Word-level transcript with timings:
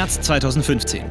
März 0.00 0.18
2015. 0.22 1.04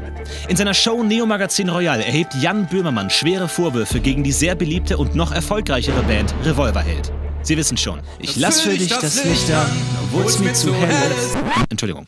In 0.48 0.56
seiner 0.56 0.74
Show 0.74 1.04
Neo 1.04 1.28
Magazin 1.28 1.70
Royal 1.70 2.02
erhebt 2.02 2.34
Jan 2.42 2.66
Böhmermann 2.66 3.12
schwere 3.12 3.48
Vorwürfe 3.48 4.00
gegen 4.00 4.24
die 4.24 4.32
sehr 4.32 4.56
beliebte 4.56 4.98
und 4.98 5.14
noch 5.14 5.32
erfolgreichere 5.32 6.02
Band 6.02 6.34
Revolverheld. 6.44 7.12
Sie 7.44 7.56
wissen 7.56 7.78
schon, 7.78 8.00
ich 8.18 8.36
lass 8.36 8.62
für 8.62 8.76
dich 8.76 8.90
das 8.90 9.24
Licht 9.24 9.52
an, 9.52 9.70
obwohl 10.06 10.26
es 10.26 10.40
mir 10.40 10.54
zu 10.54 10.74
hell 10.74 11.12
ist. 11.12 11.38
Entschuldigung. 11.70 12.08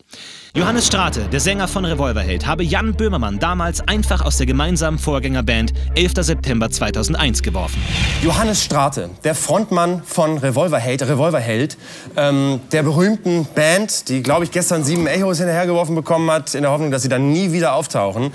Johannes 0.54 0.88
Strate, 0.88 1.30
der 1.32 1.40
Sänger 1.40 1.70
von 1.70 1.86
Revolverheld, 1.86 2.46
habe 2.46 2.66
Jan 2.66 2.94
Böhmermann 2.94 3.40
damals 3.40 3.88
einfach 3.88 4.26
aus 4.26 4.36
der 4.36 4.46
gemeinsamen 4.46 5.00
Vorgängerband 5.00 5.72
11. 5.96 6.12
September 6.18 6.70
2001 6.70 7.42
geworfen. 7.42 7.82
Johannes 8.22 8.62
Strate, 8.62 9.10
der 9.24 9.34
Frontmann 9.34 10.04
von 10.04 10.38
Revolverheld, 10.38 11.04
Revolverheld, 11.04 11.78
ähm, 12.18 12.60
der 12.74 12.84
berühmten 12.84 13.48
Band, 13.56 14.10
die, 14.10 14.22
glaube 14.22 14.44
ich, 14.44 14.52
gestern 14.52 14.84
sieben 14.84 15.08
Echos 15.08 15.38
hinterhergeworfen 15.38 15.96
bekommen 15.96 16.30
hat, 16.30 16.54
in 16.54 16.64
der 16.64 16.72
Hoffnung, 16.72 16.92
dass 16.92 17.04
sie 17.04 17.10
dann 17.10 17.32
nie 17.32 17.54
wieder 17.54 17.74
auftauchen, 17.74 18.34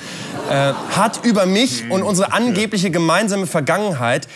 äh, 0.48 0.72
hat 0.96 1.20
über 1.22 1.44
mich 1.44 1.90
und 1.90 2.02
unsere 2.02 2.32
angebliche 2.32 2.90
gemeinsame 2.90 3.46
Vergangenheit 3.46 4.26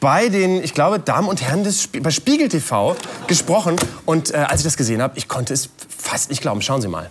bei 0.00 0.30
den, 0.30 0.64
ich 0.64 0.74
glaube, 0.74 0.98
Damen 0.98 1.28
und 1.28 1.42
Herren 1.42 1.62
des 1.62 1.82
Sp 1.86 2.00
bei 2.00 2.10
Spiegel 2.10 2.48
TV 2.48 2.96
gesprochen. 3.26 3.76
Und 4.06 4.32
äh, 4.32 4.38
als 4.38 4.60
ich 4.60 4.64
das 4.64 4.76
gesehen 4.76 5.02
habe, 5.02 5.16
ich 5.16 5.28
konnte 5.28 5.52
es 5.52 5.68
fast 6.10 6.28
nicht 6.28 6.42
glauben. 6.42 6.60
Schauen 6.60 6.82
Sie 6.82 6.88
mal. 6.88 7.08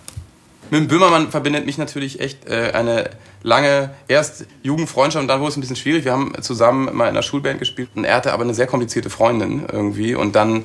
Mit 0.70 0.80
dem 0.82 0.88
Böhmermann 0.88 1.30
verbindet 1.30 1.66
mich 1.66 1.78
natürlich 1.78 2.20
echt 2.20 2.46
äh, 2.46 2.70
eine 2.74 3.10
lange, 3.42 3.90
erst 4.06 4.44
Jugendfreundschaft 4.62 5.22
und 5.22 5.26
dann 5.26 5.40
wurde 5.40 5.50
es 5.50 5.56
ein 5.56 5.62
bisschen 5.62 5.74
schwierig. 5.74 6.04
Wir 6.04 6.12
haben 6.12 6.32
zusammen 6.42 6.94
mal 6.94 7.04
in 7.04 7.10
einer 7.10 7.22
Schulband 7.22 7.58
gespielt 7.58 7.88
und 7.96 8.04
er 8.04 8.14
hatte 8.14 8.32
aber 8.32 8.44
eine 8.44 8.54
sehr 8.54 8.68
komplizierte 8.68 9.10
Freundin 9.10 9.64
irgendwie 9.72 10.14
und 10.14 10.36
dann 10.36 10.58
äh, 10.58 10.64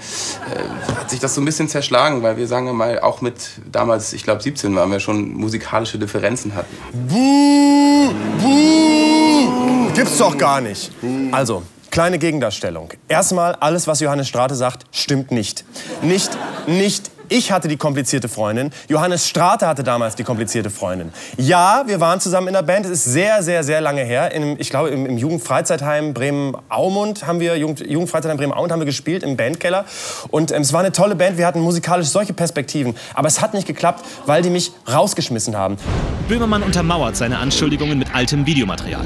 hat 0.95 1.09
sich 1.09 1.19
das 1.19 1.33
so 1.33 1.41
ein 1.41 1.45
bisschen 1.45 1.69
zerschlagen, 1.69 2.21
weil 2.21 2.37
wir, 2.37 2.45
sagen 2.45 2.67
wir 2.67 2.73
mal, 2.73 2.99
auch 2.99 3.21
mit 3.21 3.49
damals, 3.71 4.13
ich 4.13 4.23
glaube 4.23 4.43
17 4.43 4.75
waren 4.75 4.91
wir 4.91 4.99
schon 4.99 5.33
musikalische 5.33 5.97
Differenzen 5.97 6.53
hatten. 6.53 6.75
Buh, 7.07 8.13
buh, 8.41 9.91
gibt's 9.95 10.17
doch 10.17 10.37
gar 10.37 10.61
nicht. 10.61 10.91
Also, 11.31 11.63
Kleine 11.89 12.19
Gegendarstellung. 12.19 12.89
Erstmal, 13.07 13.55
alles, 13.55 13.87
was 13.87 14.01
Johannes 14.01 14.27
Strate 14.27 14.53
sagt, 14.55 14.83
stimmt 14.91 15.31
nicht. 15.31 15.63
Nicht, 16.01 16.37
nicht 16.67 17.09
ich 17.29 17.51
hatte 17.51 17.67
die 17.67 17.77
komplizierte 17.77 18.29
Freundin. 18.29 18.71
Johannes 18.87 19.27
Strate 19.27 19.67
hatte 19.67 19.83
damals 19.83 20.15
die 20.15 20.23
komplizierte 20.23 20.69
Freundin. 20.69 21.11
Ja, 21.37 21.83
wir 21.85 21.99
waren 21.99 22.19
zusammen 22.19 22.47
in 22.47 22.53
der 22.53 22.61
Band. 22.61 22.85
Es 22.85 22.91
ist 22.91 23.05
sehr, 23.05 23.43
sehr, 23.43 23.63
sehr 23.63 23.81
lange 23.81 24.03
her. 24.03 24.31
In, 24.31 24.59
ich 24.59 24.69
glaube, 24.69 24.89
im, 24.89 25.05
im 25.05 25.17
Jugendfreizeitheim 25.17 26.13
Bremen-Aumund 26.13 27.25
haben 27.27 27.39
wir, 27.39 27.57
Jugend, 27.57 27.79
Jugendfreizeitheim 27.79 28.37
Bremen-Aumund 28.37 28.71
haben 28.71 28.79
wir 28.79 28.85
gespielt, 28.85 29.23
im 29.23 29.37
Bandkeller. 29.37 29.85
Und 30.29 30.51
ähm, 30.51 30.61
es 30.61 30.73
war 30.73 30.81
eine 30.81 30.91
tolle 30.91 31.15
Band. 31.15 31.37
Wir 31.37 31.45
hatten 31.45 31.59
musikalisch 31.59 32.07
solche 32.07 32.33
Perspektiven. 32.33 32.95
Aber 33.13 33.27
es 33.27 33.41
hat 33.41 33.53
nicht 33.53 33.67
geklappt, 33.67 34.05
weil 34.25 34.41
die 34.41 34.49
mich 34.49 34.71
rausgeschmissen 34.91 35.55
haben. 35.55 35.77
Böhmermann 36.27 36.63
untermauert 36.63 37.15
seine 37.15 37.37
Anschuldigungen 37.39 37.97
mit 37.97 38.13
altem 38.13 38.45
Videomaterial. 38.45 39.05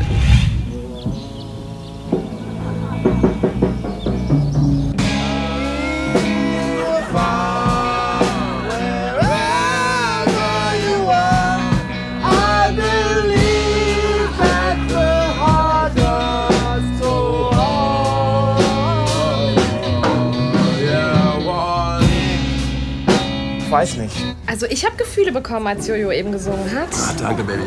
Ich 23.69 23.73
weiß 23.73 23.97
nicht. 23.97 24.15
Also 24.47 24.65
ich 24.65 24.83
habe 24.83 24.95
Gefühle 24.97 25.31
bekommen, 25.31 25.67
als 25.67 25.85
Jojo 25.85 26.11
eben 26.11 26.31
gesungen 26.31 26.71
hat. 26.73 26.87
Ah, 26.91 27.13
danke, 27.19 27.43
Baby. 27.43 27.61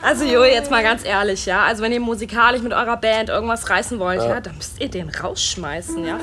Also 0.00 0.24
Jojo, 0.24 0.44
jetzt 0.44 0.70
mal 0.70 0.82
ganz 0.82 1.04
ehrlich, 1.04 1.44
ja. 1.44 1.66
Also 1.66 1.82
wenn 1.82 1.92
ihr 1.92 2.00
musikalisch 2.00 2.62
mit 2.62 2.72
eurer 2.72 2.96
Band 2.96 3.28
irgendwas 3.28 3.68
reißen 3.68 3.98
wollt, 3.98 4.22
ja, 4.22 4.40
dann 4.40 4.56
müsst 4.56 4.80
ihr 4.80 4.88
den 4.88 5.10
rausschmeißen, 5.10 6.06
ja. 6.06 6.18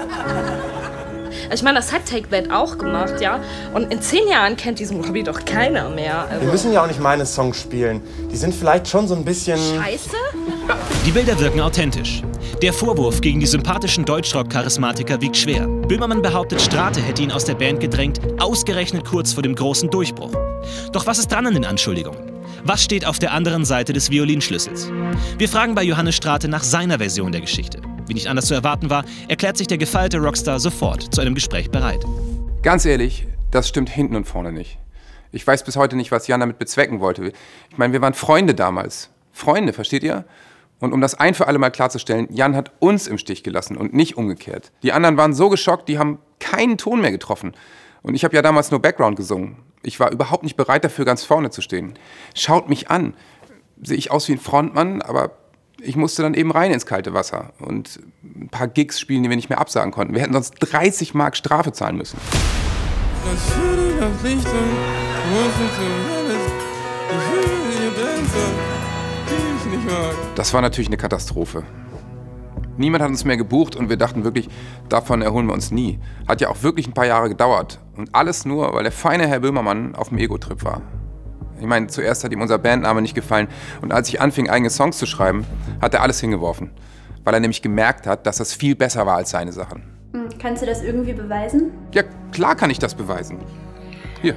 Ich 1.53 1.61
meine, 1.61 1.77
das 1.77 1.93
hat 1.93 2.07
Take 2.09 2.27
That 2.29 2.51
auch 2.51 2.79
gemacht, 2.79 3.21
ja. 3.21 3.39
Und 3.75 3.93
in 3.93 4.01
zehn 4.01 4.27
Jahren 4.27 4.57
kennt 4.57 4.79
diesen 4.79 5.07
Hobby 5.07 5.21
doch 5.21 5.45
keiner 5.45 5.89
mehr. 5.89 6.25
Also 6.27 6.41
Wir 6.41 6.51
müssen 6.51 6.73
ja 6.73 6.81
auch 6.81 6.87
nicht 6.87 6.99
meine 6.99 7.27
Songs 7.27 7.61
spielen. 7.61 8.01
Die 8.31 8.35
sind 8.35 8.55
vielleicht 8.55 8.87
schon 8.87 9.07
so 9.07 9.13
ein 9.13 9.23
bisschen... 9.23 9.59
Scheiße? 9.59 10.09
Die 11.05 11.11
Bilder 11.11 11.39
wirken 11.39 11.61
authentisch. 11.61 12.21
Der 12.61 12.73
Vorwurf 12.73 13.21
gegen 13.21 13.39
die 13.39 13.45
sympathischen 13.45 14.03
Deutschrock-Charismatiker 14.05 15.21
wiegt 15.21 15.37
schwer. 15.37 15.65
Böhmermann 15.65 16.21
behauptet, 16.21 16.61
Strate 16.61 17.01
hätte 17.01 17.23
ihn 17.23 17.31
aus 17.31 17.45
der 17.45 17.55
Band 17.55 17.79
gedrängt, 17.79 18.19
ausgerechnet 18.39 19.05
kurz 19.05 19.31
vor 19.33 19.41
dem 19.41 19.55
großen 19.55 19.89
Durchbruch. 19.89 20.31
Doch 20.91 21.07
was 21.07 21.17
ist 21.17 21.31
dran 21.31 21.47
an 21.47 21.53
den 21.53 21.65
Anschuldigungen? 21.65 22.19
Was 22.63 22.83
steht 22.83 23.05
auf 23.05 23.17
der 23.17 23.31
anderen 23.31 23.63
Seite 23.63 23.93
des 23.93 24.11
Violinschlüssels? 24.11 24.91
Wir 25.37 25.47
fragen 25.47 25.73
bei 25.73 25.83
Johannes 25.83 26.15
Strate 26.15 26.49
nach 26.49 26.63
seiner 26.63 26.97
Version 26.97 27.31
der 27.31 27.41
Geschichte. 27.41 27.81
Wie 28.07 28.13
nicht 28.13 28.27
anders 28.27 28.47
zu 28.47 28.53
erwarten 28.53 28.89
war, 28.89 29.05
erklärt 29.29 29.57
sich 29.57 29.67
der 29.67 29.77
gefeierte 29.77 30.17
Rockstar 30.17 30.59
sofort 30.59 31.15
zu 31.15 31.21
einem 31.21 31.33
Gespräch 31.33 31.71
bereit. 31.71 32.03
Ganz 32.61 32.83
ehrlich, 32.85 33.25
das 33.51 33.69
stimmt 33.69 33.89
hinten 33.89 34.17
und 34.17 34.25
vorne 34.25 34.51
nicht. 34.51 34.77
Ich 35.31 35.47
weiß 35.47 35.63
bis 35.63 35.77
heute 35.77 35.95
nicht, 35.95 36.11
was 36.11 36.27
Jan 36.27 36.41
damit 36.41 36.59
bezwecken 36.59 36.99
wollte. 36.99 37.31
Ich 37.69 37.77
meine, 37.77 37.93
wir 37.93 38.01
waren 38.01 38.13
Freunde 38.13 38.53
damals. 38.53 39.09
Freunde, 39.31 39.71
versteht 39.71 40.03
ihr? 40.03 40.25
Und 40.79 40.93
um 40.93 41.01
das 41.01 41.15
ein 41.15 41.33
für 41.33 41.47
alle 41.47 41.59
Mal 41.59 41.71
klarzustellen, 41.71 42.27
Jan 42.31 42.55
hat 42.55 42.71
uns 42.79 43.07
im 43.07 43.17
Stich 43.17 43.43
gelassen 43.43 43.75
und 43.75 43.93
nicht 43.93 44.17
umgekehrt. 44.17 44.71
Die 44.83 44.93
anderen 44.93 45.17
waren 45.17 45.33
so 45.33 45.49
geschockt, 45.49 45.89
die 45.89 45.99
haben 45.99 46.19
keinen 46.39 46.77
Ton 46.77 47.01
mehr 47.01 47.11
getroffen. 47.11 47.53
Und 48.01 48.15
ich 48.15 48.23
habe 48.23 48.35
ja 48.35 48.41
damals 48.41 48.71
nur 48.71 48.81
Background 48.81 49.17
gesungen. 49.17 49.57
Ich 49.83 49.99
war 49.99 50.11
überhaupt 50.11 50.43
nicht 50.43 50.55
bereit 50.55 50.83
dafür, 50.83 51.05
ganz 51.05 51.23
vorne 51.23 51.49
zu 51.49 51.61
stehen. 51.61 51.93
Schaut 52.33 52.69
mich 52.69 52.89
an. 52.89 53.13
Sehe 53.81 53.97
ich 53.97 54.11
aus 54.11 54.27
wie 54.27 54.33
ein 54.33 54.39
Frontmann, 54.39 55.01
aber 55.01 55.31
ich 55.81 55.95
musste 55.95 56.21
dann 56.21 56.33
eben 56.33 56.51
rein 56.51 56.71
ins 56.71 56.85
kalte 56.85 57.13
Wasser 57.13 57.53
und 57.59 57.99
ein 58.23 58.49
paar 58.49 58.67
Gigs 58.67 58.99
spielen, 58.99 59.23
die 59.23 59.29
wir 59.29 59.37
nicht 59.37 59.49
mehr 59.49 59.59
absagen 59.59 59.91
konnten. 59.91 60.13
Wir 60.13 60.21
hätten 60.21 60.33
sonst 60.33 60.55
30 60.59 61.13
Mark 61.13 61.37
Strafe 61.37 61.71
zahlen 61.71 61.97
müssen. 61.97 62.19
Das 63.25 63.55
war 70.53 70.61
natürlich 70.61 70.87
eine 70.87 70.95
Katastrophe. 70.97 71.63
Niemand 72.77 73.03
hat 73.03 73.09
uns 73.09 73.25
mehr 73.25 73.35
gebucht 73.35 73.75
und 73.75 73.89
wir 73.89 73.97
dachten 73.97 74.23
wirklich, 74.23 74.47
davon 74.87 75.21
erholen 75.21 75.47
wir 75.47 75.53
uns 75.53 75.69
nie. 75.69 75.99
Hat 76.29 76.39
ja 76.39 76.47
auch 76.47 76.63
wirklich 76.63 76.87
ein 76.87 76.93
paar 76.93 77.05
Jahre 77.05 77.27
gedauert. 77.27 77.79
Und 77.97 78.15
alles 78.15 78.45
nur, 78.45 78.73
weil 78.73 78.83
der 78.83 78.93
feine 78.93 79.27
Herr 79.27 79.41
Böhmermann 79.41 79.95
auf 79.95 80.07
dem 80.09 80.17
Ego-Trip 80.17 80.63
war. 80.63 80.81
Ich 81.59 81.65
meine, 81.65 81.87
zuerst 81.87 82.23
hat 82.23 82.31
ihm 82.31 82.39
unser 82.39 82.57
Bandname 82.57 83.01
nicht 83.01 83.15
gefallen 83.15 83.49
und 83.81 83.91
als 83.91 84.07
ich 84.07 84.21
anfing, 84.21 84.49
eigene 84.49 84.69
Songs 84.69 84.97
zu 84.97 85.05
schreiben, 85.05 85.45
hat 85.81 85.93
er 85.93 86.01
alles 86.03 86.21
hingeworfen. 86.21 86.71
Weil 87.25 87.33
er 87.33 87.41
nämlich 87.41 87.61
gemerkt 87.61 88.07
hat, 88.07 88.25
dass 88.25 88.37
das 88.37 88.53
viel 88.53 88.77
besser 88.77 89.05
war 89.05 89.17
als 89.17 89.31
seine 89.31 89.51
Sachen. 89.51 89.83
Hm, 90.13 90.29
Kannst 90.41 90.61
du 90.61 90.65
das 90.65 90.81
irgendwie 90.81 91.11
beweisen? 91.11 91.71
Ja, 91.93 92.03
klar 92.31 92.55
kann 92.55 92.69
ich 92.69 92.79
das 92.79 92.95
beweisen. 92.95 93.39
Hier. 94.21 94.35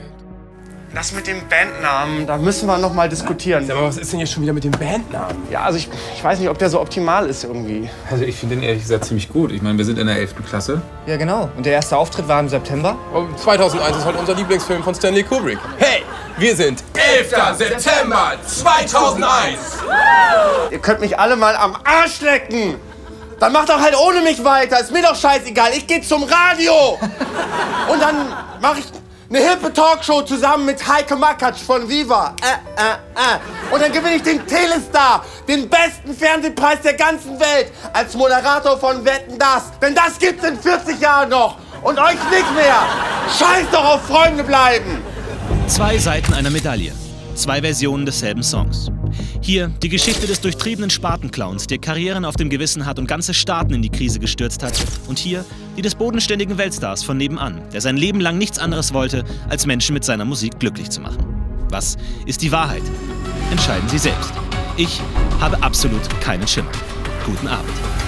Das 0.95 1.13
mit 1.13 1.27
dem 1.27 1.41
Bandnamen, 1.49 2.27
da 2.27 2.37
müssen 2.37 2.67
wir 2.67 2.77
noch 2.77 2.93
mal 2.93 3.09
diskutieren. 3.09 3.71
Aber 3.71 3.85
was 3.85 3.97
ist 3.97 4.13
denn 4.13 4.21
jetzt 4.21 4.33
schon 4.33 4.43
wieder 4.43 4.53
mit 4.53 4.63
dem 4.65 4.73
Bandnamen? 4.73 5.37
Ja, 5.51 5.63
also 5.63 5.79
ich, 5.79 5.89
ich 6.15 6.23
weiß 6.23 6.39
nicht, 6.39 6.51
ob 6.51 6.59
der 6.59 6.69
so 6.69 6.81
optimal 6.81 7.27
ist 7.31 7.45
irgendwie. 7.45 7.89
Also 8.11 8.25
ich 8.25 8.37
finde 8.37 8.57
den 8.57 8.63
ehrlich 8.63 8.83
gesagt 8.83 9.07
ziemlich 9.07 9.31
gut. 9.31 9.53
Ich 9.53 9.63
meine, 9.63 9.79
wir 9.79 9.87
sind 9.87 9.99
in 9.99 10.07
der 10.07 10.17
11. 10.17 10.35
Klasse. 10.47 10.83
Ja, 11.07 11.17
genau. 11.17 11.49
Und 11.57 11.65
der 11.65 11.73
erste 11.73 11.97
Auftritt 11.97 12.29
war 12.29 12.41
im 12.41 12.49
September. 12.51 12.97
Und 13.15 13.39
2001 13.39 13.97
ist 13.97 14.05
halt 14.05 14.17
unser 14.17 14.35
Lieblingsfilm 14.35 14.83
von 14.83 14.95
Stanley 14.95 15.23
Kubrick. 15.23 15.59
Hey, 15.79 16.03
wir 16.37 16.55
sind 16.55 16.85
11. 16.95 17.31
September 17.57 18.33
2001. 18.47 19.59
Ihr 20.71 20.79
könnt 20.79 21.01
mich 21.01 21.19
alle 21.19 21.37
mal 21.37 21.57
am 21.57 21.75
Arsch 21.85 22.21
lecken. 22.21 22.75
Dann 23.41 23.53
macht 23.53 23.71
doch 23.71 23.81
halt 23.81 23.97
ohne 23.97 24.21
mich 24.21 24.45
weiter. 24.45 24.79
Ist 24.79 24.93
mir 24.93 25.03
doch 25.03 25.17
scheißegal. 25.17 25.71
Ich 25.75 25.87
geh 25.87 26.03
zum 26.03 26.23
Radio. 26.25 26.99
Und 27.91 28.01
dann 28.01 28.27
mache 28.61 28.81
ich 28.81 28.85
eine 29.35 29.49
hippe 29.49 29.73
Talkshow 29.73 30.23
zusammen 30.23 30.67
mit 30.67 30.87
Heike 30.87 31.17
Makatsch 31.17 31.63
von 31.63 31.89
Viva. 31.89 32.35
Äh, 32.43 32.81
äh, 32.81 32.93
äh. 32.93 33.75
Und 33.75 33.81
dann 33.81 33.91
gewinne 33.91 34.17
ich 34.17 34.23
den 34.23 34.47
Telestar, 34.47 35.25
den 35.49 35.69
besten 35.71 36.15
Fernsehpreis 36.15 36.83
der 36.83 36.95
ganzen 36.95 37.41
Welt, 37.41 37.73
als 37.95 38.15
Moderator 38.15 38.79
von 38.79 39.05
Wetten 39.05 39.39
Das. 39.39 39.79
Denn 39.81 39.95
das 39.95 40.19
gibt's 40.19 40.45
in 40.45 40.59
40 40.59 41.01
Jahren 41.01 41.31
noch. 41.31 41.57
Und 41.83 41.99
euch 41.99 42.19
nicht 42.31 42.55
mehr. 42.55 42.83
Scheiß 43.39 43.67
doch 43.73 43.85
auf 43.85 44.03
Freunde 44.07 44.45
bleiben. 44.45 45.03
Zwei 45.67 45.99
Seiten 45.99 46.35
einer 46.35 46.51
Medaille. 46.51 46.93
Zwei 47.35 47.61
Versionen 47.61 48.07
desselben 48.07 48.43
Songs. 48.43 48.91
Hier 49.41 49.69
die 49.83 49.89
Geschichte 49.89 50.27
des 50.27 50.41
durchtriebenen 50.41 50.91
Spatenclowns, 50.91 51.67
der 51.67 51.79
Karrieren 51.79 52.25
auf 52.25 52.37
dem 52.37 52.51
Gewissen 52.51 52.87
hat 52.87 52.99
und 52.99 53.07
ganze 53.07 53.35
Staaten 53.35 53.75
in 53.75 53.83
die 53.83 53.91
Krise 53.91 54.19
gestürzt 54.19 54.63
hat. 54.63 54.73
Und 55.09 55.19
hier 55.19 55.45
die 55.77 55.83
des 55.83 55.95
bodenständigen 55.95 56.59
Weltstars 56.59 57.03
von 57.03 57.17
nebenan, 57.17 57.61
der 57.73 57.81
sein 57.81 57.97
Leben 57.97 58.21
lang 58.21 58.39
nichts 58.39 58.59
anderes 58.59 58.93
wollte, 58.93 59.25
als 59.49 59.67
Menschen 59.67 59.95
mit 59.95 60.05
seiner 60.05 60.25
Musik 60.25 60.59
glücklich 60.59 60.91
zu 60.91 61.01
machen. 61.01 61.25
Was 61.71 61.97
ist 62.27 62.43
die 62.43 62.53
Wahrheit? 62.53 62.83
Entscheiden 63.51 63.89
Sie 63.89 63.99
selbst. 63.99 64.33
Ich 64.77 65.01
habe 65.41 65.63
absolut 65.63 66.03
keinen 66.21 66.47
Schimmer. 66.47 66.73
Guten 67.25 67.49
Abend. 67.49 68.02